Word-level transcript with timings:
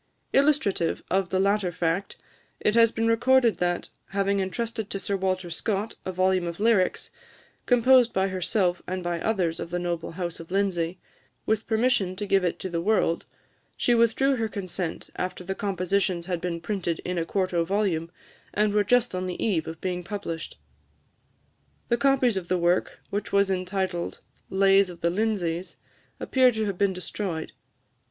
Illustrative 0.33 1.03
of 1.11 1.29
the 1.29 1.39
latter 1.39 1.71
fact, 1.71 2.17
it 2.59 2.73
has 2.73 2.91
been 2.91 3.05
recorded 3.05 3.57
that, 3.57 3.91
having 4.07 4.39
entrusted 4.39 4.89
to 4.89 4.97
Sir 4.97 5.15
Walter 5.15 5.51
Scott 5.51 5.93
a 6.05 6.11
volume 6.11 6.47
of 6.47 6.59
lyrics, 6.59 7.11
composed 7.67 8.11
by 8.11 8.29
herself 8.29 8.81
and 8.87 9.03
by 9.03 9.21
others 9.21 9.59
of 9.59 9.69
the 9.69 9.77
noble 9.77 10.13
house 10.13 10.39
of 10.39 10.49
Lindsay, 10.49 10.97
with 11.45 11.67
permission 11.67 12.15
to 12.15 12.25
give 12.25 12.43
it 12.43 12.57
to 12.57 12.67
the 12.67 12.81
world, 12.81 13.25
she 13.77 13.93
withdrew 13.93 14.37
her 14.37 14.47
consent 14.47 15.11
after 15.17 15.43
the 15.43 15.53
compositions 15.53 16.25
had 16.25 16.41
been 16.41 16.59
printed 16.61 16.97
in 17.05 17.19
a 17.19 17.23
quarto 17.23 17.63
volume, 17.63 18.09
and 18.55 18.73
were 18.73 18.83
just 18.83 19.13
on 19.13 19.27
the 19.27 19.45
eve 19.45 19.67
of 19.67 19.79
being 19.81 20.03
published. 20.03 20.57
The 21.89 21.97
copies 21.97 22.37
of 22.37 22.47
the 22.47 22.57
work, 22.57 23.01
which 23.11 23.31
was 23.31 23.51
entitled 23.51 24.21
"Lays 24.49 24.89
of 24.89 25.01
the 25.01 25.11
Lindsays," 25.11 25.75
appear 26.19 26.51
to 26.53 26.65
have 26.65 26.79
been 26.79 26.91
destroyed. 26.93 27.51